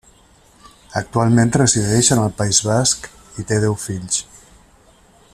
[1.01, 3.05] Actualment resideix en el País Basc
[3.43, 4.21] i té deu fills.